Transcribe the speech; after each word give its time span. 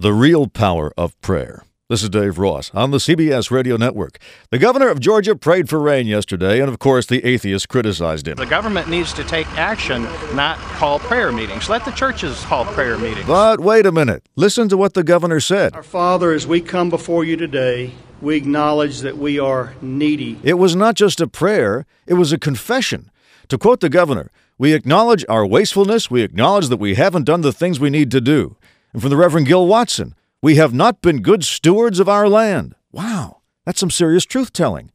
The 0.00 0.12
Real 0.12 0.46
Power 0.46 0.92
of 0.96 1.20
Prayer. 1.22 1.64
This 1.88 2.04
is 2.04 2.10
Dave 2.10 2.38
Ross 2.38 2.72
on 2.72 2.92
the 2.92 2.98
CBS 2.98 3.50
Radio 3.50 3.76
Network. 3.76 4.18
The 4.52 4.58
governor 4.60 4.90
of 4.90 5.00
Georgia 5.00 5.34
prayed 5.34 5.68
for 5.68 5.80
rain 5.80 6.06
yesterday, 6.06 6.60
and 6.60 6.68
of 6.68 6.78
course, 6.78 7.06
the 7.06 7.24
atheists 7.24 7.66
criticized 7.66 8.28
him. 8.28 8.36
The 8.36 8.46
government 8.46 8.88
needs 8.88 9.12
to 9.14 9.24
take 9.24 9.48
action, 9.58 10.04
not 10.36 10.56
call 10.56 11.00
prayer 11.00 11.32
meetings. 11.32 11.68
Let 11.68 11.84
the 11.84 11.90
churches 11.90 12.40
call 12.44 12.64
prayer 12.66 12.96
meetings. 12.96 13.26
But 13.26 13.58
wait 13.58 13.86
a 13.86 13.90
minute. 13.90 14.22
Listen 14.36 14.68
to 14.68 14.76
what 14.76 14.94
the 14.94 15.02
governor 15.02 15.40
said. 15.40 15.74
Our 15.74 15.82
Father, 15.82 16.30
as 16.30 16.46
we 16.46 16.60
come 16.60 16.90
before 16.90 17.24
you 17.24 17.36
today, 17.36 17.92
we 18.20 18.36
acknowledge 18.36 19.00
that 19.00 19.18
we 19.18 19.40
are 19.40 19.74
needy. 19.82 20.38
It 20.44 20.58
was 20.58 20.76
not 20.76 20.94
just 20.94 21.20
a 21.20 21.26
prayer, 21.26 21.86
it 22.06 22.14
was 22.14 22.30
a 22.30 22.38
confession. 22.38 23.10
To 23.48 23.58
quote 23.58 23.80
the 23.80 23.88
governor, 23.88 24.30
we 24.58 24.74
acknowledge 24.74 25.24
our 25.28 25.44
wastefulness, 25.44 26.08
we 26.08 26.22
acknowledge 26.22 26.68
that 26.68 26.78
we 26.78 26.94
haven't 26.94 27.24
done 27.24 27.40
the 27.40 27.52
things 27.52 27.80
we 27.80 27.90
need 27.90 28.12
to 28.12 28.20
do. 28.20 28.56
And 28.98 29.02
from 29.04 29.10
the 29.10 29.16
Reverend 29.16 29.46
Gil 29.46 29.64
Watson, 29.64 30.16
we 30.42 30.56
have 30.56 30.74
not 30.74 31.02
been 31.02 31.22
good 31.22 31.44
stewards 31.44 32.00
of 32.00 32.08
our 32.08 32.28
land. 32.28 32.74
Wow, 32.90 33.42
that's 33.64 33.78
some 33.78 33.92
serious 33.92 34.24
truth 34.24 34.52
telling. 34.52 34.90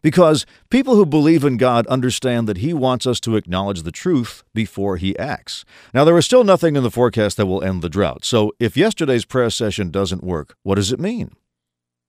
Because 0.00 0.46
people 0.70 0.94
who 0.94 1.04
believe 1.04 1.42
in 1.42 1.56
God 1.56 1.84
understand 1.88 2.48
that 2.48 2.58
He 2.58 2.72
wants 2.72 3.04
us 3.04 3.18
to 3.18 3.34
acknowledge 3.34 3.82
the 3.82 3.90
truth 3.90 4.44
before 4.54 4.96
He 4.96 5.18
acts. 5.18 5.64
Now, 5.92 6.04
there 6.04 6.16
is 6.16 6.24
still 6.24 6.44
nothing 6.44 6.76
in 6.76 6.84
the 6.84 6.90
forecast 6.92 7.36
that 7.36 7.46
will 7.46 7.64
end 7.64 7.82
the 7.82 7.88
drought. 7.88 8.24
So, 8.24 8.52
if 8.60 8.76
yesterday's 8.76 9.24
prayer 9.24 9.50
session 9.50 9.90
doesn't 9.90 10.22
work, 10.22 10.54
what 10.62 10.76
does 10.76 10.92
it 10.92 11.00
mean? 11.00 11.32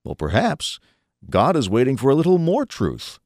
Well, 0.03 0.13
perhaps 0.13 0.79
God 1.31 1.55
is 1.55 1.67
waiting 1.67 1.97
for 1.97 2.11
a 2.11 2.15
little 2.15 2.37
more 2.37 2.67
truth. 2.67 3.17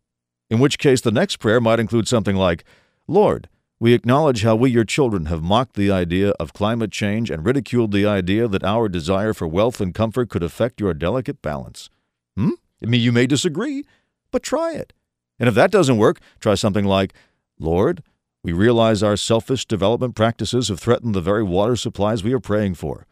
In 0.50 0.60
which 0.60 0.80
case, 0.80 1.02
the 1.02 1.12
next 1.12 1.40
prayer 1.40 1.60
might 1.60 1.82
include 1.82 2.08
something 2.08 2.38
like 2.38 2.64
Lord, 3.06 3.50
we 3.84 3.94
acknowledge 3.94 4.44
how 4.44 4.56
we, 4.56 4.72
your 4.72 4.86
children, 4.86 5.26
have 5.26 5.44
mocked 5.44 5.76
the 5.76 5.92
idea 5.92 6.30
of 6.40 6.54
climate 6.54 6.90
change 6.90 7.30
and 7.30 7.46
ridiculed 7.46 7.92
the 7.92 8.06
idea 8.06 8.48
that 8.48 8.64
our 8.64 8.88
desire 8.88 9.34
for 9.34 9.46
wealth 9.46 9.82
and 9.82 9.94
comfort 9.94 10.30
could 10.30 10.42
affect 10.42 10.80
your 10.80 10.94
delicate 10.94 11.42
balance. 11.42 11.90
Hmm? 12.38 12.52
I 12.82 12.86
mean, 12.86 13.02
you 13.02 13.12
may 13.12 13.28
disagree, 13.28 13.84
but 14.32 14.42
try 14.42 14.72
it. 14.72 14.94
And 15.38 15.50
if 15.50 15.56
that 15.56 15.70
doesn't 15.70 15.98
work, 15.98 16.22
try 16.40 16.56
something 16.56 16.86
like 16.86 17.14
Lord, 17.60 18.04
we 18.42 18.54
realize 18.54 19.04
our 19.04 19.18
selfish 19.18 19.66
development 19.66 20.16
practices 20.16 20.70
have 20.70 20.80
threatened 20.80 21.14
the 21.14 21.20
very 21.20 21.44
water 21.44 21.76
supplies 21.76 22.24
we 22.24 22.32
are 22.32 22.40
praying 22.40 22.76
for. 22.76 23.06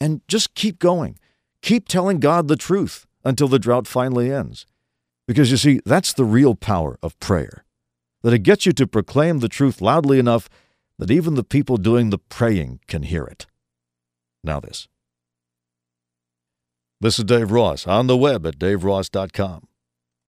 And 0.00 0.22
just 0.28 0.54
keep 0.54 0.78
going. 0.78 1.18
Keep 1.60 1.88
telling 1.88 2.20
God 2.20 2.48
the 2.48 2.56
truth 2.56 3.06
until 3.22 3.48
the 3.48 3.58
drought 3.58 3.86
finally 3.86 4.32
ends. 4.32 4.64
Because 5.28 5.50
you 5.50 5.58
see, 5.58 5.82
that's 5.84 6.14
the 6.14 6.24
real 6.24 6.54
power 6.54 6.98
of 7.02 7.20
prayer 7.20 7.65
that 8.22 8.32
it 8.32 8.40
gets 8.40 8.66
you 8.66 8.72
to 8.72 8.86
proclaim 8.86 9.38
the 9.38 9.48
truth 9.48 9.80
loudly 9.80 10.18
enough 10.18 10.48
that 10.98 11.10
even 11.10 11.34
the 11.34 11.44
people 11.44 11.76
doing 11.76 12.10
the 12.10 12.18
praying 12.18 12.80
can 12.86 13.02
hear 13.02 13.24
it. 13.24 13.46
Now, 14.42 14.60
this. 14.60 14.88
This 17.00 17.18
is 17.18 17.24
Dave 17.24 17.50
Ross 17.50 17.86
on 17.86 18.06
the 18.06 18.16
web 18.16 18.46
at 18.46 18.58
daveross.com. 18.58 19.68